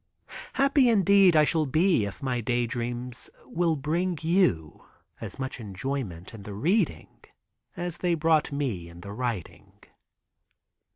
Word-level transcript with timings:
Happy 0.53 0.89
indeed 0.89 1.35
I 1.35 1.43
shall 1.43 1.67
be 1.67 2.05
if 2.05 2.23
my 2.23 2.41
Dap 2.41 2.69
Dreams 2.69 3.29
will 3.45 3.75
bring 3.75 4.17
you 4.23 4.83
as 5.19 5.37
much 5.37 5.59
enjoyment 5.59 6.33
in 6.33 6.41
the 6.41 6.55
reading 6.55 7.19
as 7.77 7.99
they 7.99 8.15
brought 8.15 8.45
to 8.45 8.55
me 8.55 8.89
in 8.89 9.01
the 9.01 9.11
writing. 9.13 9.73